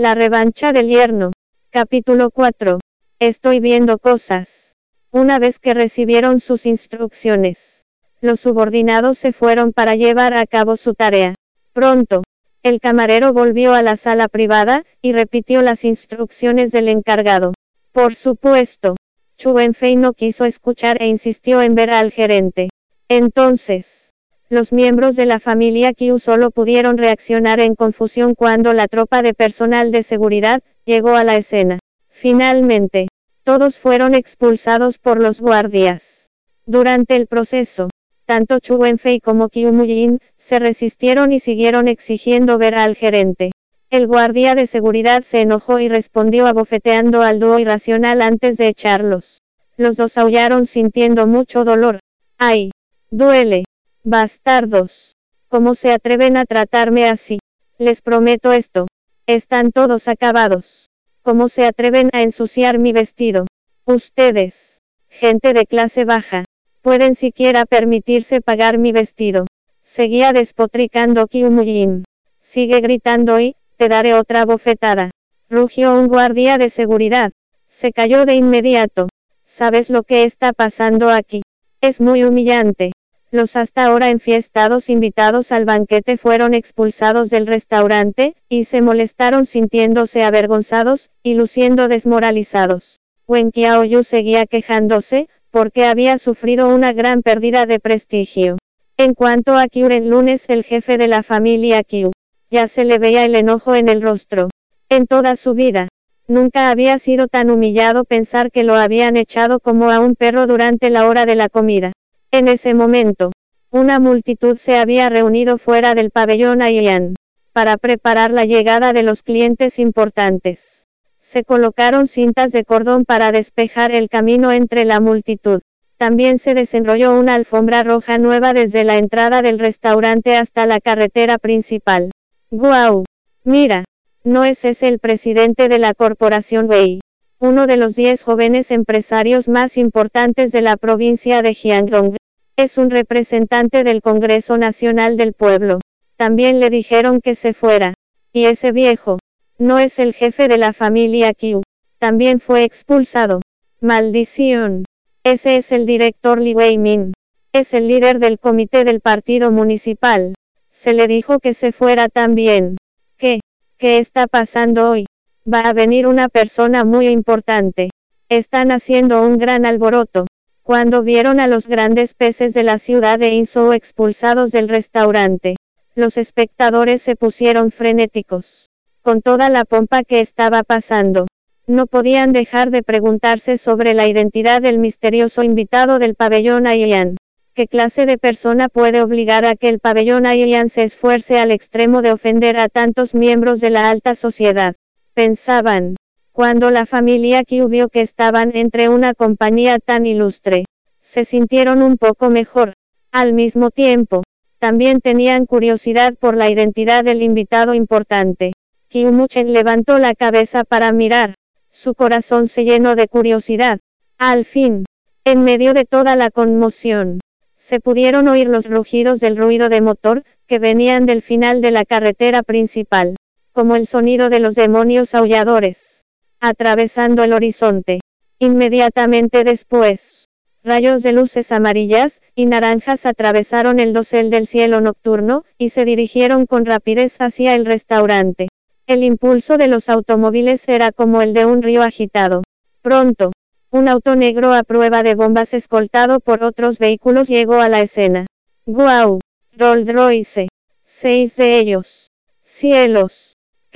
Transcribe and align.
La 0.00 0.14
revancha 0.14 0.70
del 0.72 0.86
yerno. 0.86 1.32
Capítulo 1.70 2.30
4. 2.30 2.78
Estoy 3.18 3.58
viendo 3.58 3.98
cosas. 3.98 4.76
Una 5.10 5.40
vez 5.40 5.58
que 5.58 5.74
recibieron 5.74 6.38
sus 6.38 6.66
instrucciones, 6.66 7.84
los 8.20 8.38
subordinados 8.38 9.18
se 9.18 9.32
fueron 9.32 9.72
para 9.72 9.96
llevar 9.96 10.38
a 10.38 10.46
cabo 10.46 10.76
su 10.76 10.94
tarea. 10.94 11.34
Pronto, 11.72 12.22
el 12.62 12.78
camarero 12.78 13.32
volvió 13.32 13.74
a 13.74 13.82
la 13.82 13.96
sala 13.96 14.28
privada, 14.28 14.84
y 15.02 15.14
repitió 15.14 15.62
las 15.62 15.84
instrucciones 15.84 16.70
del 16.70 16.86
encargado. 16.86 17.52
Por 17.90 18.14
supuesto, 18.14 18.94
Chu 19.36 19.50
Wenfei 19.50 19.96
no 19.96 20.12
quiso 20.12 20.44
escuchar 20.44 21.02
e 21.02 21.08
insistió 21.08 21.60
en 21.60 21.74
ver 21.74 21.90
al 21.90 22.12
gerente. 22.12 22.68
Entonces, 23.08 24.07
los 24.50 24.72
miembros 24.72 25.14
de 25.14 25.26
la 25.26 25.38
familia 25.38 25.92
Qiu 25.92 26.18
solo 26.18 26.50
pudieron 26.50 26.96
reaccionar 26.96 27.60
en 27.60 27.74
confusión 27.74 28.34
cuando 28.34 28.72
la 28.72 28.88
tropa 28.88 29.20
de 29.20 29.34
personal 29.34 29.90
de 29.92 30.02
seguridad 30.02 30.62
llegó 30.86 31.16
a 31.16 31.24
la 31.24 31.36
escena. 31.36 31.78
Finalmente, 32.08 33.08
todos 33.42 33.78
fueron 33.78 34.14
expulsados 34.14 34.98
por 34.98 35.20
los 35.20 35.40
guardias. 35.40 36.28
Durante 36.64 37.16
el 37.16 37.26
proceso, 37.26 37.90
tanto 38.24 38.58
Chu 38.58 38.76
Wenfei 38.76 39.20
como 39.20 39.48
Qiu 39.48 39.72
Muyin 39.72 40.20
se 40.36 40.58
resistieron 40.58 41.32
y 41.32 41.40
siguieron 41.40 41.86
exigiendo 41.88 42.58
ver 42.58 42.74
al 42.74 42.94
gerente. 42.94 43.52
El 43.90 44.06
guardia 44.06 44.54
de 44.54 44.66
seguridad 44.66 45.22
se 45.22 45.40
enojó 45.40 45.78
y 45.78 45.88
respondió 45.88 46.46
abofeteando 46.46 47.22
al 47.22 47.38
dúo 47.38 47.58
irracional 47.58 48.20
antes 48.20 48.56
de 48.56 48.68
echarlos. 48.68 49.40
Los 49.78 49.96
dos 49.96 50.18
aullaron 50.18 50.66
sintiendo 50.66 51.26
mucho 51.26 51.64
dolor. 51.64 52.00
¡Ay! 52.36 52.70
Duele. 53.10 53.64
Bastardos. 54.04 55.16
¿Cómo 55.48 55.74
se 55.74 55.90
atreven 55.90 56.36
a 56.36 56.44
tratarme 56.44 57.08
así? 57.08 57.40
Les 57.78 58.00
prometo 58.00 58.52
esto. 58.52 58.86
Están 59.26 59.72
todos 59.72 60.06
acabados. 60.06 60.88
¿Cómo 61.22 61.48
se 61.48 61.64
atreven 61.64 62.08
a 62.12 62.22
ensuciar 62.22 62.78
mi 62.78 62.92
vestido? 62.92 63.46
Ustedes, 63.84 64.78
gente 65.08 65.52
de 65.52 65.66
clase 65.66 66.04
baja, 66.04 66.44
pueden 66.80 67.16
siquiera 67.16 67.66
permitirse 67.66 68.40
pagar 68.40 68.78
mi 68.78 68.92
vestido. 68.92 69.46
Seguía 69.82 70.32
despotricando 70.32 71.26
Kyumuyin. 71.26 72.04
Sigue 72.40 72.80
gritando 72.80 73.40
y, 73.40 73.56
te 73.76 73.88
daré 73.88 74.14
otra 74.14 74.44
bofetada. 74.44 75.10
Rugió 75.50 75.92
un 75.98 76.06
guardia 76.06 76.56
de 76.56 76.70
seguridad. 76.70 77.32
Se 77.68 77.92
cayó 77.92 78.26
de 78.26 78.36
inmediato. 78.36 79.08
¿Sabes 79.44 79.90
lo 79.90 80.04
que 80.04 80.24
está 80.24 80.52
pasando 80.52 81.10
aquí? 81.10 81.42
Es 81.80 82.00
muy 82.00 82.24
humillante. 82.24 82.92
Los 83.30 83.56
hasta 83.56 83.84
ahora 83.84 84.08
enfiestados 84.08 84.88
invitados 84.88 85.52
al 85.52 85.66
banquete 85.66 86.16
fueron 86.16 86.54
expulsados 86.54 87.28
del 87.28 87.46
restaurante, 87.46 88.34
y 88.48 88.64
se 88.64 88.80
molestaron 88.80 89.44
sintiéndose 89.44 90.22
avergonzados, 90.22 91.10
y 91.22 91.34
luciendo 91.34 91.88
desmoralizados. 91.88 93.00
Wen 93.26 93.52
Qiaoyu 93.52 94.02
seguía 94.02 94.46
quejándose, 94.46 95.28
porque 95.50 95.84
había 95.84 96.16
sufrido 96.16 96.74
una 96.74 96.92
gran 96.92 97.22
pérdida 97.22 97.66
de 97.66 97.80
prestigio. 97.80 98.56
En 98.96 99.12
cuanto 99.12 99.56
a 99.56 99.66
Kyuren 99.66 100.08
lunes 100.08 100.46
el 100.48 100.64
jefe 100.64 100.96
de 100.96 101.08
la 101.08 101.22
familia 101.22 101.82
Qiu, 101.82 102.12
ya 102.50 102.66
se 102.66 102.86
le 102.86 102.98
veía 102.98 103.24
el 103.24 103.34
enojo 103.34 103.74
en 103.74 103.90
el 103.90 104.00
rostro. 104.00 104.48
En 104.88 105.06
toda 105.06 105.36
su 105.36 105.52
vida, 105.52 105.88
nunca 106.26 106.70
había 106.70 106.98
sido 106.98 107.28
tan 107.28 107.50
humillado 107.50 108.04
pensar 108.04 108.50
que 108.50 108.64
lo 108.64 108.74
habían 108.74 109.18
echado 109.18 109.60
como 109.60 109.90
a 109.90 110.00
un 110.00 110.14
perro 110.14 110.46
durante 110.46 110.88
la 110.88 111.06
hora 111.06 111.26
de 111.26 111.34
la 111.34 111.50
comida. 111.50 111.92
En 112.30 112.46
ese 112.46 112.74
momento, 112.74 113.32
una 113.70 113.98
multitud 113.98 114.58
se 114.58 114.76
había 114.76 115.08
reunido 115.08 115.56
fuera 115.56 115.94
del 115.94 116.10
pabellón 116.10 116.60
Aiyan, 116.60 117.14
para 117.54 117.78
preparar 117.78 118.30
la 118.30 118.44
llegada 118.44 118.92
de 118.92 119.02
los 119.02 119.22
clientes 119.22 119.78
importantes. 119.78 120.84
Se 121.20 121.42
colocaron 121.42 122.06
cintas 122.06 122.52
de 122.52 122.64
cordón 122.64 123.06
para 123.06 123.32
despejar 123.32 123.92
el 123.92 124.10
camino 124.10 124.52
entre 124.52 124.84
la 124.84 125.00
multitud. 125.00 125.62
También 125.96 126.38
se 126.38 126.52
desenrolló 126.52 127.18
una 127.18 127.34
alfombra 127.34 127.82
roja 127.82 128.18
nueva 128.18 128.52
desde 128.52 128.84
la 128.84 128.98
entrada 128.98 129.40
del 129.40 129.58
restaurante 129.58 130.36
hasta 130.36 130.66
la 130.66 130.80
carretera 130.80 131.38
principal. 131.38 132.10
¡Guau! 132.50 133.04
Mira, 133.42 133.84
¿no 134.22 134.44
es 134.44 134.64
ese 134.66 134.88
el 134.88 134.98
presidente 134.98 135.68
de 135.68 135.78
la 135.78 135.94
corporación 135.94 136.68
Wei? 136.68 137.00
Uno 137.40 137.68
de 137.68 137.76
los 137.76 137.94
diez 137.94 138.24
jóvenes 138.24 138.72
empresarios 138.72 139.46
más 139.46 139.76
importantes 139.76 140.50
de 140.50 140.60
la 140.60 140.76
provincia 140.76 141.40
de 141.40 141.54
Jiangdong. 141.54 142.16
Es 142.56 142.78
un 142.78 142.90
representante 142.90 143.84
del 143.84 144.02
Congreso 144.02 144.58
Nacional 144.58 145.16
del 145.16 145.34
Pueblo. 145.34 145.78
También 146.16 146.58
le 146.58 146.68
dijeron 146.68 147.20
que 147.20 147.36
se 147.36 147.52
fuera. 147.52 147.94
Y 148.32 148.46
ese 148.46 148.72
viejo, 148.72 149.18
no 149.56 149.78
es 149.78 150.00
el 150.00 150.14
jefe 150.14 150.48
de 150.48 150.58
la 150.58 150.72
familia 150.72 151.32
Qiu. 151.32 151.62
También 152.00 152.40
fue 152.40 152.64
expulsado. 152.64 153.40
Maldición. 153.80 154.84
Ese 155.22 155.58
es 155.58 155.70
el 155.70 155.86
director 155.86 156.40
Li 156.40 156.54
Wei-min. 156.54 157.12
Es 157.52 157.72
el 157.72 157.86
líder 157.86 158.18
del 158.18 158.40
comité 158.40 158.82
del 158.82 159.00
partido 159.00 159.52
municipal. 159.52 160.34
Se 160.72 160.92
le 160.92 161.06
dijo 161.06 161.38
que 161.38 161.54
se 161.54 161.70
fuera 161.70 162.08
también. 162.08 162.78
¿Qué? 163.16 163.38
¿Qué 163.76 163.98
está 163.98 164.26
pasando 164.26 164.90
hoy? 164.90 165.06
Va 165.50 165.60
a 165.60 165.72
venir 165.72 166.06
una 166.06 166.28
persona 166.28 166.84
muy 166.84 167.08
importante. 167.08 167.88
Están 168.28 168.70
haciendo 168.70 169.22
un 169.22 169.38
gran 169.38 169.64
alboroto. 169.64 170.26
Cuando 170.62 171.02
vieron 171.02 171.40
a 171.40 171.46
los 171.46 171.66
grandes 171.66 172.12
peces 172.12 172.52
de 172.52 172.64
la 172.64 172.76
ciudad 172.76 173.18
de 173.18 173.30
Inzhou 173.30 173.72
expulsados 173.72 174.52
del 174.52 174.68
restaurante, 174.68 175.56
los 175.94 176.18
espectadores 176.18 177.00
se 177.00 177.16
pusieron 177.16 177.70
frenéticos. 177.70 178.68
Con 179.00 179.22
toda 179.22 179.48
la 179.48 179.64
pompa 179.64 180.02
que 180.02 180.20
estaba 180.20 180.64
pasando, 180.64 181.26
no 181.66 181.86
podían 181.86 182.34
dejar 182.34 182.70
de 182.70 182.82
preguntarse 182.82 183.56
sobre 183.56 183.94
la 183.94 184.06
identidad 184.06 184.60
del 184.60 184.78
misterioso 184.78 185.42
invitado 185.42 185.98
del 185.98 186.14
pabellón 186.14 186.66
Aiyan. 186.66 187.16
¿Qué 187.54 187.68
clase 187.68 188.04
de 188.04 188.18
persona 188.18 188.68
puede 188.68 189.00
obligar 189.00 189.46
a 189.46 189.54
que 189.54 189.70
el 189.70 189.78
pabellón 189.78 190.26
Aiyan 190.26 190.68
se 190.68 190.82
esfuerce 190.82 191.38
al 191.38 191.52
extremo 191.52 192.02
de 192.02 192.12
ofender 192.12 192.58
a 192.58 192.68
tantos 192.68 193.14
miembros 193.14 193.62
de 193.62 193.70
la 193.70 193.88
alta 193.88 194.14
sociedad? 194.14 194.76
Pensaban. 195.18 195.96
Cuando 196.30 196.70
la 196.70 196.86
familia 196.86 197.42
Q 197.42 197.66
vio 197.66 197.88
que 197.88 198.02
estaban 198.02 198.54
entre 198.54 198.88
una 198.88 199.14
compañía 199.14 199.80
tan 199.80 200.06
ilustre, 200.06 200.64
se 201.00 201.24
sintieron 201.24 201.82
un 201.82 201.96
poco 201.96 202.30
mejor. 202.30 202.74
Al 203.10 203.32
mismo 203.32 203.72
tiempo, 203.72 204.22
también 204.60 205.00
tenían 205.00 205.46
curiosidad 205.46 206.14
por 206.14 206.36
la 206.36 206.48
identidad 206.48 207.02
del 207.02 207.24
invitado 207.24 207.74
importante. 207.74 208.52
Muchen 208.94 209.52
levantó 209.52 209.98
la 209.98 210.14
cabeza 210.14 210.62
para 210.62 210.92
mirar. 210.92 211.34
Su 211.72 211.94
corazón 211.94 212.46
se 212.46 212.62
llenó 212.62 212.94
de 212.94 213.08
curiosidad. 213.08 213.80
Al 214.18 214.44
fin, 214.44 214.84
en 215.24 215.42
medio 215.42 215.74
de 215.74 215.84
toda 215.84 216.14
la 216.14 216.30
conmoción, 216.30 217.18
se 217.56 217.80
pudieron 217.80 218.28
oír 218.28 218.46
los 218.46 218.66
rugidos 218.70 219.18
del 219.18 219.36
ruido 219.36 219.68
de 219.68 219.80
motor, 219.80 220.22
que 220.46 220.60
venían 220.60 221.06
del 221.06 221.22
final 221.22 221.60
de 221.60 221.72
la 221.72 221.84
carretera 221.84 222.44
principal, 222.44 223.16
como 223.58 223.74
el 223.74 223.88
sonido 223.88 224.30
de 224.30 224.38
los 224.38 224.54
demonios 224.54 225.16
aulladores, 225.16 226.04
atravesando 226.38 227.24
el 227.24 227.32
horizonte. 227.32 227.98
Inmediatamente 228.38 229.42
después, 229.42 230.28
rayos 230.62 231.02
de 231.02 231.10
luces 231.10 231.50
amarillas 231.50 232.22
y 232.36 232.46
naranjas 232.46 233.04
atravesaron 233.04 233.80
el 233.80 233.92
dosel 233.92 234.30
del 234.30 234.46
cielo 234.46 234.80
nocturno, 234.80 235.42
y 235.58 235.70
se 235.70 235.84
dirigieron 235.84 236.46
con 236.46 236.66
rapidez 236.66 237.16
hacia 237.20 237.56
el 237.56 237.66
restaurante. 237.66 238.46
El 238.86 239.02
impulso 239.02 239.58
de 239.58 239.66
los 239.66 239.88
automóviles 239.88 240.68
era 240.68 240.92
como 240.92 241.20
el 241.20 241.34
de 241.34 241.44
un 241.44 241.60
río 241.60 241.82
agitado. 241.82 242.44
Pronto, 242.80 243.32
un 243.72 243.88
auto 243.88 244.14
negro 244.14 244.52
a 244.52 244.62
prueba 244.62 245.02
de 245.02 245.16
bombas 245.16 245.52
escoltado 245.52 246.20
por 246.20 246.44
otros 246.44 246.78
vehículos 246.78 247.26
llegó 247.26 247.56
a 247.56 247.68
la 247.68 247.80
escena. 247.80 248.26
¡Guau! 248.66 249.18
Rolls 249.50 249.92
Royce. 249.92 250.46
Seis 250.84 251.34
de 251.34 251.58
ellos. 251.58 252.12
Cielos. 252.44 253.27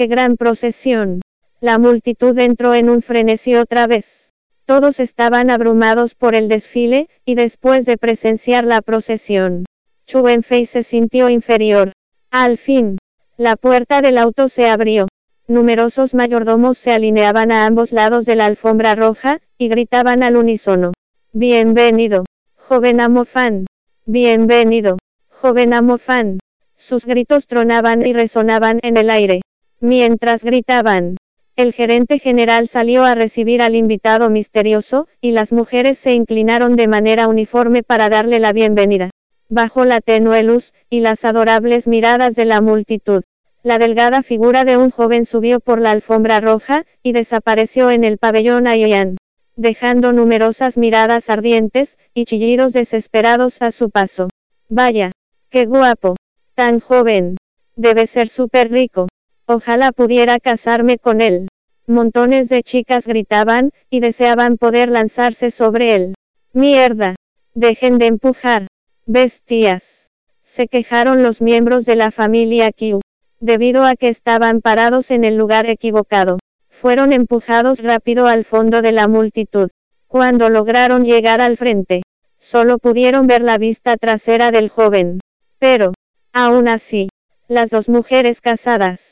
¡Qué 0.03 0.09
gran 0.09 0.37
procesión! 0.37 1.21
La 1.61 1.79
multitud 1.79 2.37
entró 2.37 2.75
en 2.75 2.91
un 2.91 3.03
frenesí 3.03 3.55
otra 3.55 3.87
vez. 3.87 4.33
Todos 4.65 4.99
estaban 4.99 5.49
abrumados 5.49 6.17
por 6.17 6.35
el 6.35 6.49
desfile, 6.49 7.09
y 7.25 7.37
después 7.37 7.87
de 7.87 7.99
presenciar 7.99 8.65
la 8.65 8.83
procesión, 8.83 9.65
Chu 10.05 10.25
se 10.67 10.83
sintió 10.83 11.29
inferior. 11.29 11.93
Al 12.33 12.59
fin, 12.59 12.99
la 13.37 13.55
puerta 13.55 14.01
del 14.01 14.19
auto 14.19 14.49
se 14.49 14.69
abrió. 14.69 15.07
Numerosos 15.47 16.15
mayordomos 16.15 16.79
se 16.79 16.91
alineaban 16.91 17.53
a 17.53 17.65
ambos 17.65 17.93
lados 17.93 18.27
de 18.27 18.35
la 18.35 18.47
alfombra 18.47 18.97
roja, 18.97 19.39
y 19.57 19.69
gritaban 19.69 20.25
al 20.25 20.37
unísono. 20.37 20.95
Bienvenido, 21.33 22.25
joven 22.57 23.01
Amofan. 23.01 23.67
Bienvenido, 24.05 24.99
joven 25.29 25.73
Amofan. 25.73 26.41
Sus 26.77 27.07
gritos 27.07 27.47
tronaban 27.47 28.05
y 28.05 28.13
resonaban 28.13 28.81
en 28.83 28.97
el 28.97 29.09
aire. 29.09 29.43
Mientras 29.85 30.45
gritaban, 30.45 31.17
el 31.57 31.73
gerente 31.73 32.21
general 32.21 32.69
salió 32.69 33.05
a 33.05 33.17
recibir 33.17 33.61
al 33.61 33.75
invitado 33.75 34.31
misterioso, 34.31 35.09
y 35.21 35.33
las 35.33 35.53
mujeres 35.53 35.99
se 35.99 36.13
inclinaron 36.13 36.77
de 36.77 36.87
manera 36.87 37.27
uniforme 37.27 37.83
para 37.83 38.09
darle 38.09 38.39
la 38.39 38.53
bienvenida. 38.53 39.11
Bajo 39.49 39.85
la 39.85 40.01
tenue 40.01 40.45
luz, 40.45 40.73
y 40.89 41.01
las 41.01 41.25
adorables 41.25 41.89
miradas 41.89 42.37
de 42.37 42.45
la 42.45 42.61
multitud, 42.61 43.25
La 43.65 43.79
delgada 43.79 44.23
figura 44.23 44.65
de 44.65 44.77
un 44.77 44.91
joven 44.91 45.25
subió 45.25 45.59
por 45.59 45.81
la 45.81 45.91
alfombra 45.91 46.41
roja, 46.41 46.87
y 47.03 47.11
desapareció 47.11 47.91
en 47.91 48.05
el 48.05 48.19
pabellón 48.19 48.69
Ayan, 48.69 49.17
dejando 49.57 50.13
numerosas 50.13 50.79
miradas 50.79 51.29
ardientes, 51.29 51.99
y 52.15 52.25
chillidos 52.25 52.73
desesperados 52.73 53.61
a 53.63 53.73
su 53.73 53.91
paso. 53.91 54.29
Vaya, 54.69 55.11
qué 55.51 55.67
guapo, 55.67 56.15
tan 56.55 56.79
joven. 56.79 57.37
Debe 57.75 58.07
ser 58.07 58.29
súper 58.29 58.71
rico. 58.71 59.09
Ojalá 59.47 59.93
pudiera 59.93 60.39
casarme 60.39 60.99
con 60.99 61.21
él. 61.21 61.49
Montones 61.87 62.49
de 62.49 62.63
chicas 62.63 63.07
gritaban, 63.07 63.73
y 63.91 64.01
deseaban 64.01 64.57
poder 64.57 64.89
lanzarse 64.89 65.51
sobre 65.51 65.95
él. 65.95 66.15
Mierda. 66.53 67.17
Dejen 67.55 67.99
de 67.99 68.07
empujar. 68.07 68.69
Bestias. 69.07 70.09
Se 70.43 70.69
quejaron 70.69 71.23
los 71.23 71.43
miembros 71.43 71.85
de 71.85 71.97
la 71.97 72.11
familia 72.11 72.71
Q. 72.73 73.01
Debido 73.41 73.85
a 73.85 73.97
que 73.97 74.09
estaban 74.09 74.61
parados 74.61 75.11
en 75.11 75.25
el 75.25 75.37
lugar 75.37 75.69
equivocado. 75.69 76.39
Fueron 76.69 77.13
empujados 77.13 77.83
rápido 77.83 78.27
al 78.27 78.45
fondo 78.45 78.81
de 78.81 78.93
la 78.93 79.09
multitud. 79.09 79.71
Cuando 80.07 80.51
lograron 80.51 81.05
llegar 81.05 81.41
al 81.41 81.57
frente, 81.57 82.03
solo 82.39 82.79
pudieron 82.79 83.27
ver 83.27 83.43
la 83.43 83.59
vista 83.59 83.97
trasera 83.97 84.51
del 84.51 84.69
joven. 84.69 85.21
Pero, 85.59 85.93
aún 86.33 86.69
así, 86.69 87.09
las 87.49 87.71
dos 87.71 87.89
mujeres 87.89 88.41
casadas, 88.41 89.12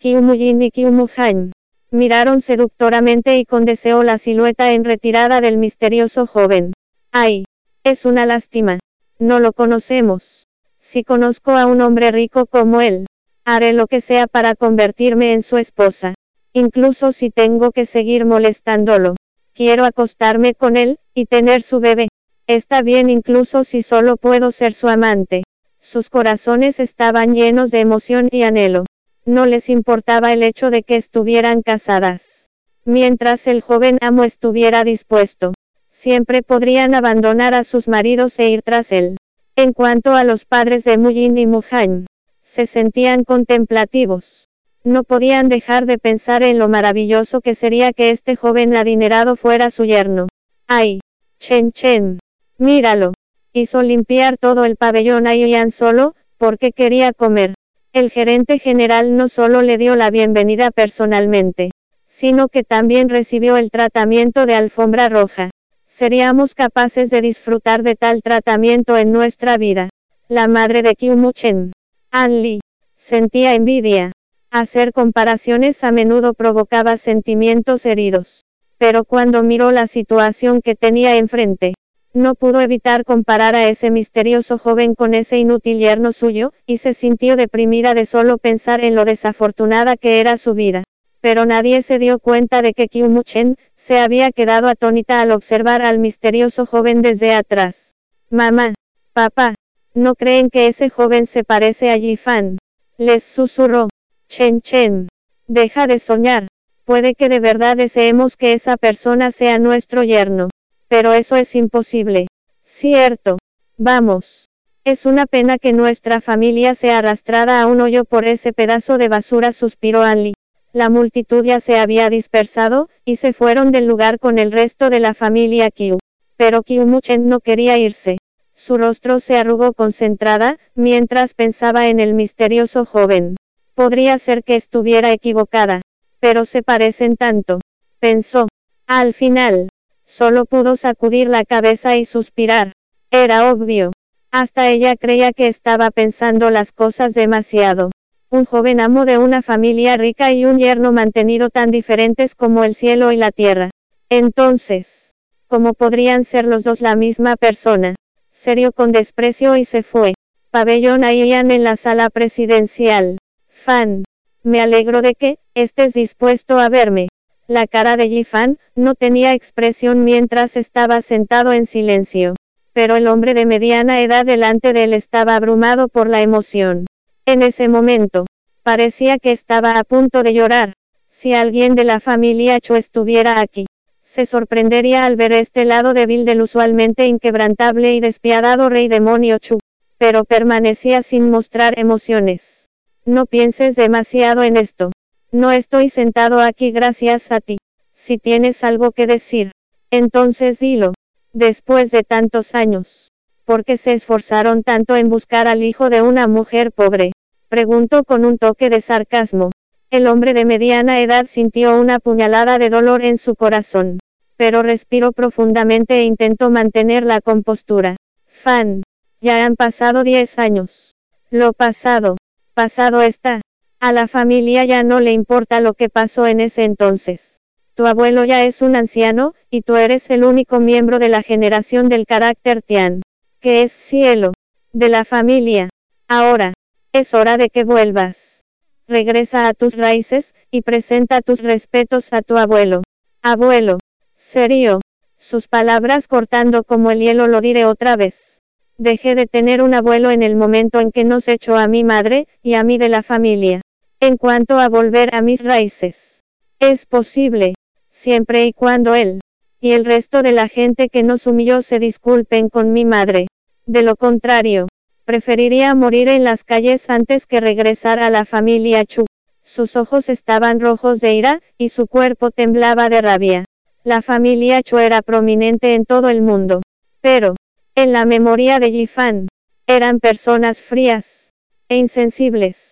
Kyumuyin 0.00 0.62
y 0.62 0.70
Kyumuhan, 0.70 1.52
miraron 1.90 2.40
seductoramente 2.40 3.36
y 3.36 3.44
con 3.44 3.66
deseo 3.66 4.02
la 4.02 4.16
silueta 4.16 4.72
en 4.72 4.82
retirada 4.82 5.42
del 5.42 5.58
misterioso 5.58 6.26
joven. 6.26 6.72
¡Ay! 7.12 7.44
Es 7.84 8.06
una 8.06 8.24
lástima. 8.24 8.78
No 9.18 9.40
lo 9.40 9.52
conocemos. 9.52 10.48
Si 10.78 11.04
conozco 11.04 11.50
a 11.50 11.66
un 11.66 11.82
hombre 11.82 12.12
rico 12.12 12.46
como 12.46 12.80
él, 12.80 13.04
haré 13.44 13.74
lo 13.74 13.86
que 13.88 14.00
sea 14.00 14.26
para 14.26 14.54
convertirme 14.54 15.34
en 15.34 15.42
su 15.42 15.58
esposa. 15.58 16.14
Incluso 16.54 17.12
si 17.12 17.28
tengo 17.28 17.70
que 17.70 17.84
seguir 17.84 18.24
molestándolo. 18.24 19.16
Quiero 19.52 19.84
acostarme 19.84 20.54
con 20.54 20.78
él, 20.78 20.98
y 21.12 21.26
tener 21.26 21.60
su 21.60 21.78
bebé. 21.78 22.08
Está 22.46 22.80
bien 22.80 23.10
incluso 23.10 23.64
si 23.64 23.82
solo 23.82 24.16
puedo 24.16 24.50
ser 24.50 24.72
su 24.72 24.88
amante. 24.88 25.42
Sus 25.78 26.08
corazones 26.08 26.80
estaban 26.80 27.34
llenos 27.34 27.70
de 27.70 27.80
emoción 27.80 28.30
y 28.32 28.44
anhelo. 28.44 28.84
No 29.24 29.46
les 29.46 29.68
importaba 29.68 30.32
el 30.32 30.42
hecho 30.42 30.70
de 30.70 30.82
que 30.82 30.96
estuvieran 30.96 31.62
casadas. 31.62 32.48
Mientras 32.84 33.46
el 33.46 33.60
joven 33.60 33.98
amo 34.00 34.24
estuviera 34.24 34.84
dispuesto, 34.84 35.52
siempre 35.90 36.42
podrían 36.42 36.94
abandonar 36.94 37.54
a 37.54 37.64
sus 37.64 37.88
maridos 37.88 38.38
e 38.38 38.48
ir 38.48 38.62
tras 38.62 38.90
él. 38.92 39.16
En 39.56 39.72
cuanto 39.72 40.14
a 40.14 40.24
los 40.24 40.46
padres 40.46 40.84
de 40.84 40.96
Muyin 40.96 41.36
y 41.36 41.46
Muhan, 41.46 42.06
se 42.42 42.66
sentían 42.66 43.24
contemplativos. 43.24 44.48
No 44.82 45.04
podían 45.04 45.50
dejar 45.50 45.84
de 45.84 45.98
pensar 45.98 46.42
en 46.42 46.58
lo 46.58 46.68
maravilloso 46.68 47.42
que 47.42 47.54
sería 47.54 47.92
que 47.92 48.10
este 48.10 48.34
joven 48.34 48.74
adinerado 48.74 49.36
fuera 49.36 49.70
su 49.70 49.84
yerno. 49.84 50.28
¡Ay! 50.66 51.00
Chen 51.38 51.72
Chen. 51.72 52.18
Míralo. 52.56 53.12
Hizo 53.52 53.82
limpiar 53.82 54.38
todo 54.38 54.64
el 54.64 54.76
pabellón 54.76 55.26
a 55.26 55.34
Ian 55.34 55.70
solo, 55.70 56.14
porque 56.38 56.72
quería 56.72 57.12
comer. 57.12 57.54
El 57.92 58.08
gerente 58.10 58.60
general 58.60 59.16
no 59.16 59.26
solo 59.26 59.62
le 59.62 59.76
dio 59.76 59.96
la 59.96 60.10
bienvenida 60.10 60.70
personalmente, 60.70 61.70
sino 62.06 62.46
que 62.46 62.62
también 62.62 63.08
recibió 63.08 63.56
el 63.56 63.72
tratamiento 63.72 64.46
de 64.46 64.54
alfombra 64.54 65.08
roja. 65.08 65.50
Seríamos 65.88 66.54
capaces 66.54 67.10
de 67.10 67.20
disfrutar 67.20 67.82
de 67.82 67.96
tal 67.96 68.22
tratamiento 68.22 68.96
en 68.96 69.10
nuestra 69.10 69.56
vida. 69.56 69.88
La 70.28 70.46
madre 70.46 70.82
de 70.82 70.94
Kyumuchen, 70.94 71.72
An 72.12 72.42
Lee, 72.42 72.60
sentía 72.96 73.56
envidia. 73.56 74.12
Hacer 74.52 74.92
comparaciones 74.92 75.82
a 75.82 75.90
menudo 75.90 76.34
provocaba 76.34 76.96
sentimientos 76.96 77.86
heridos. 77.86 78.44
Pero 78.78 79.02
cuando 79.02 79.42
miró 79.42 79.72
la 79.72 79.88
situación 79.88 80.62
que 80.62 80.76
tenía 80.76 81.16
enfrente, 81.16 81.74
no 82.12 82.34
pudo 82.34 82.60
evitar 82.60 83.04
comparar 83.04 83.54
a 83.54 83.68
ese 83.68 83.90
misterioso 83.90 84.58
joven 84.58 84.94
con 84.94 85.14
ese 85.14 85.38
inútil 85.38 85.78
yerno 85.78 86.12
suyo, 86.12 86.52
y 86.66 86.78
se 86.78 86.92
sintió 86.92 87.36
deprimida 87.36 87.94
de 87.94 88.06
solo 88.06 88.38
pensar 88.38 88.84
en 88.84 88.94
lo 88.94 89.04
desafortunada 89.04 89.96
que 89.96 90.20
era 90.20 90.36
su 90.36 90.54
vida. 90.54 90.84
Pero 91.20 91.46
nadie 91.46 91.82
se 91.82 91.98
dio 91.98 92.18
cuenta 92.18 92.62
de 92.62 92.74
que 92.74 92.88
Kyumuchen, 92.88 93.56
se 93.76 93.98
había 93.98 94.30
quedado 94.30 94.68
atónita 94.68 95.20
al 95.22 95.30
observar 95.30 95.82
al 95.82 95.98
misterioso 95.98 96.66
joven 96.66 97.02
desde 97.02 97.34
atrás. 97.34 97.94
Mamá, 98.30 98.74
papá, 99.12 99.54
¿no 99.94 100.14
creen 100.14 100.50
que 100.50 100.66
ese 100.66 100.90
joven 100.90 101.26
se 101.26 101.44
parece 101.44 101.90
a 101.90 101.96
Yifan? 101.96 102.58
Les 102.96 103.24
susurró. 103.24 103.88
Chen 104.28 104.60
Chen. 104.60 105.08
Deja 105.48 105.86
de 105.86 105.98
soñar. 105.98 106.48
Puede 106.84 107.14
que 107.14 107.28
de 107.28 107.40
verdad 107.40 107.76
deseemos 107.76 108.36
que 108.36 108.52
esa 108.52 108.76
persona 108.76 109.30
sea 109.30 109.58
nuestro 109.58 110.02
yerno. 110.02 110.49
Pero 110.90 111.12
eso 111.12 111.36
es 111.36 111.54
imposible. 111.54 112.26
Cierto. 112.64 113.38
Vamos. 113.78 114.48
Es 114.82 115.06
una 115.06 115.24
pena 115.24 115.56
que 115.56 115.72
nuestra 115.72 116.20
familia 116.20 116.74
sea 116.74 116.98
arrastrada 116.98 117.62
a 117.62 117.68
un 117.68 117.80
hoyo 117.80 118.04
por 118.04 118.24
ese 118.24 118.52
pedazo 118.52 118.98
de 118.98 119.08
basura, 119.08 119.52
suspiró 119.52 120.02
Anli. 120.02 120.34
La 120.72 120.90
multitud 120.90 121.44
ya 121.44 121.60
se 121.60 121.78
había 121.78 122.10
dispersado, 122.10 122.88
y 123.04 123.16
se 123.16 123.32
fueron 123.32 123.70
del 123.70 123.86
lugar 123.86 124.18
con 124.18 124.40
el 124.40 124.50
resto 124.50 124.90
de 124.90 124.98
la 124.98 125.14
familia 125.14 125.70
Kyu. 125.70 125.98
Pero 126.36 126.64
Kyu 126.64 126.84
Muchen 126.86 127.28
no 127.28 127.38
quería 127.38 127.78
irse. 127.78 128.18
Su 128.56 128.76
rostro 128.76 129.20
se 129.20 129.36
arrugó 129.36 129.74
concentrada, 129.74 130.58
mientras 130.74 131.34
pensaba 131.34 131.86
en 131.86 132.00
el 132.00 132.14
misterioso 132.14 132.84
joven. 132.84 133.36
Podría 133.76 134.18
ser 134.18 134.42
que 134.42 134.56
estuviera 134.56 135.12
equivocada. 135.12 135.82
Pero 136.18 136.44
se 136.44 136.64
parecen 136.64 137.16
tanto. 137.16 137.60
Pensó. 138.00 138.48
Al 138.88 139.14
final, 139.14 139.68
Solo 140.10 140.44
pudo 140.44 140.74
sacudir 140.74 141.28
la 141.28 141.44
cabeza 141.44 141.96
y 141.96 142.04
suspirar. 142.04 142.72
Era 143.12 143.52
obvio. 143.52 143.92
Hasta 144.32 144.68
ella 144.68 144.96
creía 144.96 145.32
que 145.32 145.46
estaba 145.46 145.92
pensando 145.92 146.50
las 146.50 146.72
cosas 146.72 147.14
demasiado. 147.14 147.92
Un 148.28 148.44
joven 148.44 148.80
amo 148.80 149.04
de 149.04 149.18
una 149.18 149.40
familia 149.40 149.96
rica 149.96 150.32
y 150.32 150.46
un 150.46 150.58
yerno 150.58 150.90
mantenido 150.90 151.48
tan 151.48 151.70
diferentes 151.70 152.34
como 152.34 152.64
el 152.64 152.74
cielo 152.74 153.12
y 153.12 153.16
la 153.16 153.30
tierra. 153.30 153.70
Entonces, 154.08 155.14
¿cómo 155.46 155.74
podrían 155.74 156.24
ser 156.24 156.44
los 156.44 156.64
dos 156.64 156.80
la 156.80 156.96
misma 156.96 157.36
persona? 157.36 157.94
Serio 158.32 158.72
con 158.72 158.90
desprecio 158.90 159.56
y 159.56 159.64
se 159.64 159.84
fue. 159.84 160.14
Pabellón 160.50 161.04
Aiyan 161.04 161.52
en 161.52 161.62
la 161.62 161.76
sala 161.76 162.10
presidencial. 162.10 163.16
Fan. 163.48 164.02
Me 164.42 164.60
alegro 164.60 165.02
de 165.02 165.14
que, 165.14 165.38
estés 165.54 165.92
dispuesto 165.92 166.58
a 166.58 166.68
verme. 166.68 167.06
La 167.50 167.66
cara 167.66 167.96
de 167.96 168.08
Yifan, 168.08 168.58
no 168.76 168.94
tenía 168.94 169.32
expresión 169.32 170.04
mientras 170.04 170.56
estaba 170.56 171.02
sentado 171.02 171.52
en 171.52 171.66
silencio. 171.66 172.36
Pero 172.72 172.94
el 172.94 173.08
hombre 173.08 173.34
de 173.34 173.44
mediana 173.44 174.02
edad 174.02 174.24
delante 174.24 174.72
de 174.72 174.84
él 174.84 174.94
estaba 174.94 175.34
abrumado 175.34 175.88
por 175.88 176.08
la 176.08 176.20
emoción. 176.20 176.86
En 177.26 177.42
ese 177.42 177.66
momento, 177.66 178.24
parecía 178.62 179.18
que 179.18 179.32
estaba 179.32 179.80
a 179.80 179.82
punto 179.82 180.22
de 180.22 180.32
llorar. 180.32 180.74
Si 181.08 181.34
alguien 181.34 181.74
de 181.74 181.82
la 181.82 181.98
familia 181.98 182.60
Cho 182.60 182.76
estuviera 182.76 183.40
aquí, 183.40 183.66
se 184.00 184.26
sorprendería 184.26 185.04
al 185.04 185.16
ver 185.16 185.32
este 185.32 185.64
lado 185.64 185.92
débil 185.92 186.24
del 186.24 186.42
usualmente 186.42 187.06
inquebrantable 187.06 187.94
y 187.94 187.98
despiadado 187.98 188.68
rey 188.68 188.86
demonio 188.86 189.38
Chu. 189.38 189.58
Pero 189.98 190.22
permanecía 190.22 191.02
sin 191.02 191.28
mostrar 191.32 191.76
emociones. 191.80 192.68
No 193.04 193.26
pienses 193.26 193.74
demasiado 193.74 194.44
en 194.44 194.56
esto. 194.56 194.92
No 195.32 195.52
estoy 195.52 195.88
sentado 195.88 196.40
aquí 196.40 196.72
gracias 196.72 197.30
a 197.30 197.38
ti. 197.38 197.58
Si 197.94 198.18
tienes 198.18 198.64
algo 198.64 198.90
que 198.90 199.06
decir, 199.06 199.52
entonces 199.92 200.58
dilo. 200.58 200.92
Después 201.32 201.92
de 201.92 202.02
tantos 202.02 202.56
años, 202.56 203.12
¿por 203.44 203.64
qué 203.64 203.76
se 203.76 203.92
esforzaron 203.92 204.64
tanto 204.64 204.96
en 204.96 205.08
buscar 205.08 205.46
al 205.46 205.62
hijo 205.62 205.88
de 205.88 206.02
una 206.02 206.26
mujer 206.26 206.72
pobre? 206.72 207.12
Preguntó 207.48 208.02
con 208.02 208.24
un 208.24 208.38
toque 208.38 208.70
de 208.70 208.80
sarcasmo. 208.80 209.50
El 209.90 210.08
hombre 210.08 210.34
de 210.34 210.44
mediana 210.44 211.00
edad 211.00 211.26
sintió 211.26 211.80
una 211.80 212.00
puñalada 212.00 212.58
de 212.58 212.68
dolor 212.68 213.04
en 213.04 213.16
su 213.16 213.36
corazón, 213.36 214.00
pero 214.36 214.62
respiró 214.62 215.12
profundamente 215.12 216.00
e 216.00 216.04
intentó 216.04 216.50
mantener 216.50 217.04
la 217.04 217.20
compostura. 217.20 217.94
Fan, 218.26 218.82
ya 219.20 219.44
han 219.44 219.54
pasado 219.54 220.02
diez 220.02 220.38
años. 220.40 220.94
Lo 221.30 221.52
pasado, 221.52 222.16
pasado 222.54 223.02
está. 223.02 223.40
A 223.82 223.94
la 223.94 224.08
familia 224.08 224.66
ya 224.66 224.82
no 224.82 225.00
le 225.00 225.10
importa 225.12 225.62
lo 225.62 225.72
que 225.72 225.88
pasó 225.88 226.26
en 226.26 226.40
ese 226.40 226.64
entonces. 226.64 227.40
Tu 227.72 227.86
abuelo 227.86 228.26
ya 228.26 228.44
es 228.44 228.60
un 228.60 228.76
anciano, 228.76 229.32
y 229.48 229.62
tú 229.62 229.76
eres 229.76 230.10
el 230.10 230.24
único 230.24 230.60
miembro 230.60 230.98
de 230.98 231.08
la 231.08 231.22
generación 231.22 231.88
del 231.88 232.04
carácter 232.04 232.60
Tian, 232.60 233.00
que 233.40 233.62
es 233.62 233.72
cielo, 233.72 234.34
de 234.74 234.90
la 234.90 235.06
familia. 235.06 235.70
Ahora, 236.08 236.52
es 236.92 237.14
hora 237.14 237.38
de 237.38 237.48
que 237.48 237.64
vuelvas. 237.64 238.42
Regresa 238.86 239.48
a 239.48 239.54
tus 239.54 239.78
raíces, 239.78 240.34
y 240.50 240.60
presenta 240.60 241.22
tus 241.22 241.40
respetos 241.40 242.12
a 242.12 242.20
tu 242.20 242.36
abuelo. 242.36 242.82
Abuelo. 243.22 243.78
Serio. 244.14 244.80
Sus 245.16 245.48
palabras 245.48 246.06
cortando 246.06 246.64
como 246.64 246.90
el 246.90 247.00
hielo 247.00 247.28
lo 247.28 247.40
diré 247.40 247.64
otra 247.64 247.96
vez. 247.96 248.42
Dejé 248.76 249.14
de 249.14 249.26
tener 249.26 249.62
un 249.62 249.72
abuelo 249.72 250.10
en 250.10 250.22
el 250.22 250.36
momento 250.36 250.80
en 250.80 250.92
que 250.92 251.04
nos 251.04 251.28
echó 251.28 251.56
a 251.56 251.66
mi 251.66 251.82
madre, 251.82 252.28
y 252.42 252.54
a 252.54 252.62
mí 252.62 252.76
de 252.76 252.90
la 252.90 253.02
familia. 253.02 253.62
En 254.02 254.16
cuanto 254.16 254.58
a 254.58 254.70
volver 254.70 255.14
a 255.14 255.20
mis 255.20 255.44
raíces, 255.44 256.24
es 256.58 256.86
posible, 256.86 257.52
siempre 257.90 258.46
y 258.46 258.54
cuando 258.54 258.94
él 258.94 259.20
y 259.60 259.72
el 259.72 259.84
resto 259.84 260.22
de 260.22 260.32
la 260.32 260.48
gente 260.48 260.88
que 260.88 261.02
nos 261.02 261.26
humilló 261.26 261.60
se 261.60 261.78
disculpen 261.78 262.48
con 262.48 262.72
mi 262.72 262.86
madre. 262.86 263.26
De 263.66 263.82
lo 263.82 263.96
contrario, 263.96 264.68
preferiría 265.04 265.74
morir 265.74 266.08
en 266.08 266.24
las 266.24 266.44
calles 266.44 266.88
antes 266.88 267.26
que 267.26 267.40
regresar 267.40 268.02
a 268.02 268.08
la 268.08 268.24
familia 268.24 268.86
Chu. 268.86 269.04
Sus 269.42 269.76
ojos 269.76 270.08
estaban 270.08 270.60
rojos 270.60 271.00
de 271.00 271.12
ira, 271.12 271.42
y 271.58 271.68
su 271.68 271.86
cuerpo 271.86 272.30
temblaba 272.30 272.88
de 272.88 273.02
rabia. 273.02 273.44
La 273.84 274.00
familia 274.00 274.62
Chu 274.62 274.78
era 274.78 275.02
prominente 275.02 275.74
en 275.74 275.84
todo 275.84 276.08
el 276.08 276.22
mundo. 276.22 276.62
Pero, 277.02 277.34
en 277.74 277.92
la 277.92 278.06
memoria 278.06 278.60
de 278.60 278.72
Yifan, 278.72 279.28
eran 279.66 280.00
personas 280.00 280.62
frías 280.62 281.34
e 281.68 281.76
insensibles. 281.76 282.69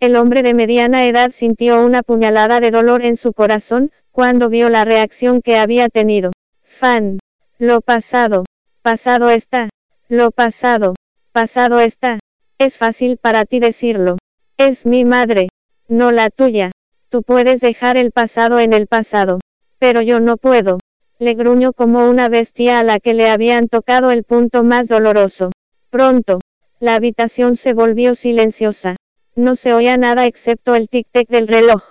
El 0.00 0.16
hombre 0.16 0.42
de 0.42 0.54
mediana 0.54 1.04
edad 1.04 1.30
sintió 1.30 1.84
una 1.84 2.02
puñalada 2.02 2.58
de 2.60 2.70
dolor 2.70 3.04
en 3.04 3.16
su 3.16 3.34
corazón, 3.34 3.92
cuando 4.12 4.48
vio 4.48 4.70
la 4.70 4.86
reacción 4.86 5.42
que 5.42 5.58
había 5.58 5.90
tenido. 5.90 6.32
Fan. 6.62 7.18
Lo 7.58 7.82
pasado. 7.82 8.46
Pasado 8.80 9.28
está. 9.28 9.68
Lo 10.08 10.30
pasado. 10.30 10.94
Pasado 11.32 11.80
está. 11.80 12.18
Es 12.58 12.78
fácil 12.78 13.18
para 13.18 13.44
ti 13.44 13.60
decirlo. 13.60 14.16
Es 14.56 14.86
mi 14.86 15.04
madre. 15.04 15.48
No 15.86 16.12
la 16.12 16.30
tuya. 16.30 16.70
Tú 17.10 17.22
puedes 17.22 17.60
dejar 17.60 17.98
el 17.98 18.10
pasado 18.10 18.58
en 18.58 18.72
el 18.72 18.86
pasado. 18.86 19.38
Pero 19.78 20.00
yo 20.00 20.18
no 20.18 20.38
puedo. 20.38 20.78
Le 21.18 21.34
gruñó 21.34 21.74
como 21.74 22.08
una 22.08 22.30
bestia 22.30 22.80
a 22.80 22.84
la 22.84 23.00
que 23.00 23.12
le 23.12 23.28
habían 23.28 23.68
tocado 23.68 24.12
el 24.12 24.24
punto 24.24 24.64
más 24.64 24.88
doloroso. 24.88 25.50
Pronto. 25.90 26.40
La 26.78 26.94
habitación 26.94 27.56
se 27.56 27.74
volvió 27.74 28.14
silenciosa. 28.14 28.96
No 29.40 29.56
se 29.56 29.72
oía 29.72 29.96
nada 29.96 30.26
excepto 30.26 30.74
el 30.74 30.90
tic-tac 30.90 31.26
del 31.28 31.48
reloj. 31.48 31.82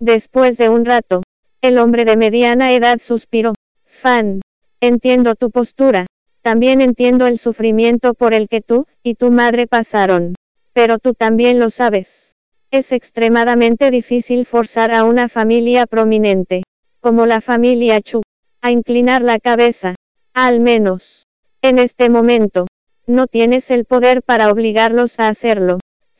Después 0.00 0.58
de 0.58 0.68
un 0.68 0.84
rato, 0.84 1.22
el 1.62 1.78
hombre 1.78 2.04
de 2.04 2.16
mediana 2.16 2.72
edad 2.72 2.98
suspiró. 2.98 3.54
Fan. 3.86 4.40
Entiendo 4.80 5.36
tu 5.36 5.52
postura. 5.52 6.06
También 6.42 6.80
entiendo 6.80 7.28
el 7.28 7.38
sufrimiento 7.38 8.14
por 8.14 8.34
el 8.34 8.48
que 8.48 8.62
tú 8.62 8.88
y 9.04 9.14
tu 9.14 9.30
madre 9.30 9.68
pasaron. 9.68 10.34
Pero 10.72 10.98
tú 10.98 11.14
también 11.14 11.60
lo 11.60 11.70
sabes. 11.70 12.34
Es 12.72 12.90
extremadamente 12.90 13.92
difícil 13.92 14.44
forzar 14.44 14.92
a 14.92 15.04
una 15.04 15.28
familia 15.28 15.86
prominente, 15.86 16.64
como 16.98 17.26
la 17.26 17.40
familia 17.40 18.00
Chu, 18.00 18.22
a 18.60 18.72
inclinar 18.72 19.22
la 19.22 19.38
cabeza. 19.38 19.94
Al 20.34 20.58
menos, 20.58 21.28
en 21.62 21.78
este 21.78 22.10
momento, 22.10 22.66
no 23.06 23.28
tienes 23.28 23.70
el 23.70 23.84
poder 23.84 24.24
para 24.24 24.50
obligarlos 24.50 25.20
a 25.20 25.28
hacerlo. 25.28 25.78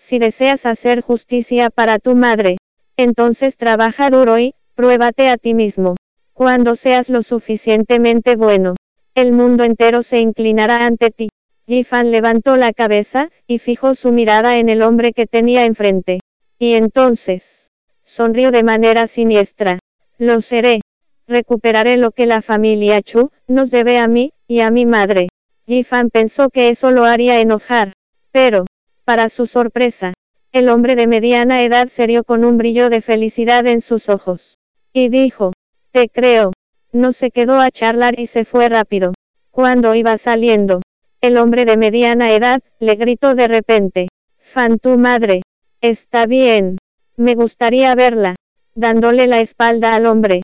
Si 0.09 0.19
deseas 0.19 0.65
hacer 0.65 1.03
justicia 1.03 1.69
para 1.69 1.99
tu 1.99 2.17
madre, 2.17 2.57
entonces 2.97 3.59
trabaja 3.59 4.09
duro 4.09 4.39
y, 4.39 4.55
Pruébate 4.75 5.29
a 5.29 5.37
ti 5.37 5.53
mismo. 5.53 5.97
Cuando 6.33 6.77
seas 6.77 7.11
lo 7.11 7.21
suficientemente 7.21 8.35
bueno, 8.35 8.75
el 9.15 9.33
mundo 9.33 9.65
entero 9.65 10.03
se 10.03 10.21
inclinará 10.21 10.87
ante 10.87 11.11
ti. 11.11 11.29
Jifan 11.67 12.11
levantó 12.11 12.57
la 12.57 12.73
cabeza, 12.73 13.29
y 13.47 13.59
fijó 13.59 13.95
su 13.95 14.11
mirada 14.11 14.57
en 14.57 14.71
el 14.71 14.81
hombre 14.81 15.13
que 15.13 15.27
tenía 15.27 15.67
enfrente. 15.67 16.21
Y 16.59 16.73
entonces, 16.73 17.71
sonrió 18.03 18.51
de 18.51 18.63
manera 18.63 19.09
siniestra. 19.09 19.79
Lo 20.17 20.41
seré. 20.41 20.81
Recuperaré 21.27 21.99
lo 21.99 22.13
que 22.13 22.25
la 22.25 22.41
familia 22.41 23.03
Chu 23.03 23.31
nos 23.47 23.71
debe 23.71 23.99
a 23.99 24.09
mí, 24.09 24.33
y 24.47 24.61
a 24.61 24.71
mi 24.71 24.87
madre. 24.87 25.29
Jifan 25.67 26.09
pensó 26.09 26.49
que 26.49 26.71
eso 26.71 26.93
lo 26.93 27.05
haría 27.05 27.41
enojar. 27.41 27.93
Pero, 28.33 28.65
para 29.09 29.31
su 29.31 29.47
sorpresa, 29.47 30.13
el 30.53 30.69
hombre 30.69 30.95
de 30.95 31.07
mediana 31.07 31.63
edad 31.63 31.89
se 31.89 32.23
con 32.25 32.45
un 32.45 32.59
brillo 32.59 32.91
de 32.91 33.01
felicidad 33.01 33.67
en 33.67 33.81
sus 33.81 34.11
ojos. 34.11 34.59
Y 34.93 35.09
dijo, 35.09 35.55
te 35.93 36.11
creo. 36.11 36.53
No 36.93 37.15
se 37.15 37.31
quedó 37.31 37.59
a 37.59 37.71
charlar 37.71 38.21
y 38.21 38.27
se 38.27 38.45
fue 38.45 38.69
rápido. 38.69 39.15
Cuando 39.51 39.95
iba 39.95 40.19
saliendo, 40.19 40.83
el 41.23 41.39
hombre 41.39 41.65
de 41.65 41.79
mediana 41.79 42.35
edad, 42.35 42.61
le 42.81 42.97
gritó 42.97 43.35
de 43.35 43.49
repente, 43.49 44.09
Fan 44.41 44.79
tu 44.79 44.99
madre. 44.99 45.41
Está 45.81 46.27
bien. 46.27 46.77
Me 47.17 47.35
gustaría 47.35 47.95
verla. 47.95 48.35
Dándole 48.75 49.27
la 49.27 49.41
espalda 49.41 49.95
al 49.95 50.05
hombre. 50.05 50.43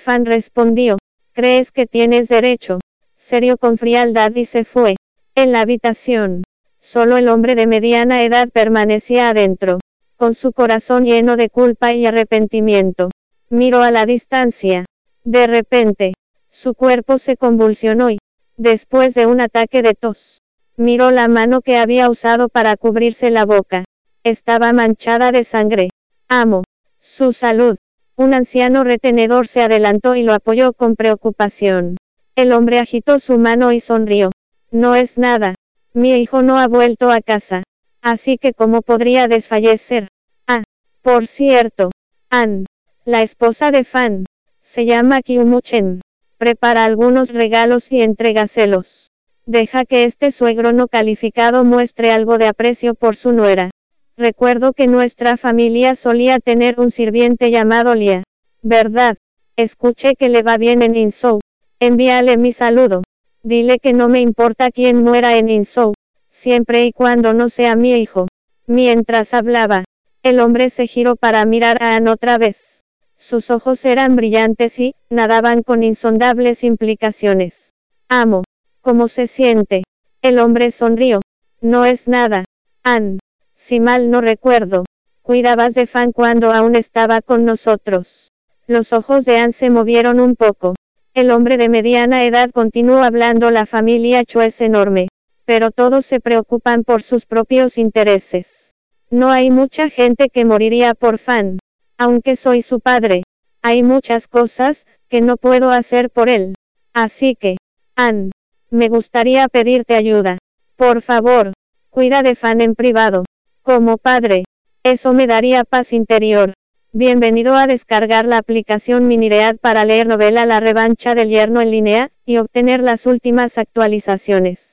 Fan 0.00 0.24
respondió, 0.24 0.96
¿crees 1.34 1.72
que 1.72 1.84
tienes 1.84 2.28
derecho? 2.28 2.78
Serio 3.18 3.58
con 3.58 3.76
frialdad 3.76 4.34
y 4.34 4.46
se 4.46 4.64
fue. 4.64 4.96
En 5.34 5.52
la 5.52 5.60
habitación. 5.60 6.44
Solo 6.90 7.18
el 7.18 7.28
hombre 7.28 7.54
de 7.54 7.66
mediana 7.66 8.22
edad 8.22 8.48
permanecía 8.48 9.28
adentro, 9.28 9.78
con 10.16 10.32
su 10.32 10.52
corazón 10.52 11.04
lleno 11.04 11.36
de 11.36 11.50
culpa 11.50 11.92
y 11.92 12.06
arrepentimiento. 12.06 13.10
Miró 13.50 13.82
a 13.82 13.90
la 13.90 14.06
distancia. 14.06 14.86
De 15.22 15.46
repente, 15.46 16.14
su 16.48 16.72
cuerpo 16.72 17.18
se 17.18 17.36
convulsionó 17.36 18.08
y, 18.08 18.16
después 18.56 19.12
de 19.12 19.26
un 19.26 19.42
ataque 19.42 19.82
de 19.82 19.92
tos, 19.92 20.40
miró 20.78 21.10
la 21.10 21.28
mano 21.28 21.60
que 21.60 21.76
había 21.76 22.08
usado 22.08 22.48
para 22.48 22.74
cubrirse 22.78 23.28
la 23.28 23.44
boca. 23.44 23.84
Estaba 24.24 24.72
manchada 24.72 25.30
de 25.30 25.44
sangre. 25.44 25.90
Amo. 26.26 26.62
Su 27.00 27.34
salud. 27.34 27.76
Un 28.16 28.32
anciano 28.32 28.82
retenedor 28.82 29.46
se 29.46 29.60
adelantó 29.60 30.16
y 30.16 30.22
lo 30.22 30.32
apoyó 30.32 30.72
con 30.72 30.96
preocupación. 30.96 31.98
El 32.34 32.50
hombre 32.50 32.78
agitó 32.78 33.18
su 33.18 33.38
mano 33.38 33.72
y 33.72 33.80
sonrió. 33.80 34.30
No 34.70 34.94
es 34.94 35.18
nada. 35.18 35.54
Mi 35.98 36.12
hijo 36.12 36.42
no 36.42 36.60
ha 36.60 36.68
vuelto 36.68 37.10
a 37.10 37.20
casa. 37.20 37.64
Así 38.02 38.38
que 38.38 38.52
cómo 38.54 38.82
podría 38.82 39.26
desfallecer. 39.26 40.06
Ah, 40.46 40.62
por 41.02 41.26
cierto. 41.26 41.90
Ann. 42.30 42.66
La 43.04 43.22
esposa 43.22 43.72
de 43.72 43.82
Fan, 43.82 44.24
se 44.62 44.84
llama 44.84 45.22
Kyumuchen. 45.22 46.02
Prepara 46.36 46.84
algunos 46.84 47.32
regalos 47.32 47.90
y 47.90 48.02
entrégaselos. 48.02 49.10
Deja 49.44 49.84
que 49.84 50.04
este 50.04 50.30
suegro 50.30 50.72
no 50.72 50.86
calificado 50.86 51.64
muestre 51.64 52.12
algo 52.12 52.38
de 52.38 52.46
aprecio 52.46 52.94
por 52.94 53.16
su 53.16 53.32
nuera. 53.32 53.70
Recuerdo 54.16 54.74
que 54.74 54.86
nuestra 54.86 55.36
familia 55.36 55.96
solía 55.96 56.38
tener 56.38 56.78
un 56.78 56.92
sirviente 56.92 57.50
llamado 57.50 57.96
Lia. 57.96 58.22
¿Verdad? 58.62 59.16
Escuché 59.56 60.14
que 60.14 60.28
le 60.28 60.44
va 60.44 60.58
bien 60.58 60.82
en 60.82 60.94
Insou. 60.94 61.40
Envíale 61.80 62.36
mi 62.36 62.52
saludo. 62.52 63.02
Dile 63.42 63.78
que 63.78 63.92
no 63.92 64.08
me 64.08 64.20
importa 64.20 64.70
quién 64.70 65.02
muera 65.02 65.36
en 65.36 65.48
Insou, 65.48 65.94
siempre 66.30 66.84
y 66.84 66.92
cuando 66.92 67.34
no 67.34 67.48
sea 67.48 67.76
mi 67.76 67.92
hijo. 67.92 68.26
Mientras 68.66 69.32
hablaba, 69.32 69.84
el 70.22 70.40
hombre 70.40 70.70
se 70.70 70.86
giró 70.86 71.16
para 71.16 71.44
mirar 71.46 71.82
a 71.82 71.96
Anne 71.96 72.10
otra 72.10 72.38
vez. 72.38 72.82
Sus 73.16 73.50
ojos 73.50 73.84
eran 73.84 74.16
brillantes 74.16 74.78
y, 74.78 74.94
nadaban 75.10 75.62
con 75.62 75.82
insondables 75.82 76.64
implicaciones. 76.64 77.72
Amo. 78.08 78.42
¿Cómo 78.80 79.08
se 79.08 79.26
siente? 79.26 79.82
El 80.22 80.38
hombre 80.38 80.70
sonrió. 80.70 81.20
No 81.60 81.84
es 81.84 82.08
nada. 82.08 82.44
Ann. 82.82 83.18
Si 83.54 83.80
mal 83.80 84.10
no 84.10 84.20
recuerdo. 84.20 84.84
Cuidabas 85.22 85.74
de 85.74 85.86
Fan 85.86 86.12
cuando 86.12 86.52
aún 86.52 86.74
estaba 86.74 87.20
con 87.20 87.44
nosotros. 87.44 88.32
Los 88.66 88.92
ojos 88.92 89.24
de 89.24 89.38
Ann 89.38 89.52
se 89.52 89.70
movieron 89.70 90.20
un 90.20 90.36
poco. 90.36 90.74
El 91.18 91.32
hombre 91.32 91.56
de 91.56 91.68
mediana 91.68 92.22
edad 92.22 92.52
continuó 92.52 93.02
hablando. 93.02 93.50
La 93.50 93.66
familia 93.66 94.24
Cho 94.24 94.40
es 94.40 94.60
enorme. 94.60 95.08
Pero 95.44 95.72
todos 95.72 96.06
se 96.06 96.20
preocupan 96.20 96.84
por 96.84 97.02
sus 97.02 97.26
propios 97.26 97.76
intereses. 97.76 98.72
No 99.10 99.30
hay 99.30 99.50
mucha 99.50 99.90
gente 99.90 100.28
que 100.28 100.44
moriría 100.44 100.94
por 100.94 101.18
Fan. 101.18 101.58
Aunque 101.96 102.36
soy 102.36 102.62
su 102.62 102.78
padre, 102.78 103.24
hay 103.62 103.82
muchas 103.82 104.28
cosas 104.28 104.86
que 105.08 105.20
no 105.20 105.36
puedo 105.36 105.70
hacer 105.70 106.08
por 106.08 106.28
él. 106.28 106.54
Así 106.94 107.34
que, 107.34 107.56
Ann, 107.96 108.30
me 108.70 108.88
gustaría 108.88 109.48
pedirte 109.48 109.96
ayuda. 109.96 110.38
Por 110.76 111.02
favor, 111.02 111.52
cuida 111.90 112.22
de 112.22 112.36
Fan 112.36 112.60
en 112.60 112.76
privado. 112.76 113.24
Como 113.62 113.98
padre, 113.98 114.44
eso 114.84 115.12
me 115.12 115.26
daría 115.26 115.64
paz 115.64 115.92
interior. 115.92 116.54
Bienvenido 116.94 117.54
a 117.54 117.66
descargar 117.66 118.24
la 118.24 118.38
aplicación 118.38 119.08
Miniread 119.08 119.58
para 119.58 119.84
leer 119.84 120.06
novela 120.06 120.46
La 120.46 120.58
revancha 120.58 121.14
del 121.14 121.28
yerno 121.28 121.60
en 121.60 121.70
línea, 121.70 122.10
y 122.24 122.38
obtener 122.38 122.82
las 122.82 123.04
últimas 123.04 123.58
actualizaciones. 123.58 124.67